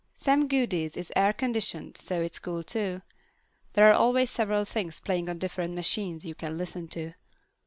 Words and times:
Sam 0.15 0.47
Goody's 0.47 0.97
is 0.97 1.13
air 1.15 1.31
conditioned, 1.31 1.95
so 1.95 2.21
it's 2.23 2.39
cool 2.39 2.63
too. 2.63 3.03
There 3.73 3.87
are 3.91 3.93
always 3.93 4.31
several 4.31 4.65
things 4.65 4.99
playing 4.99 5.29
on 5.29 5.37
different 5.37 5.75
machines 5.75 6.25
you 6.25 6.33
can 6.33 6.57
listen 6.57 6.87
to. 6.87 7.13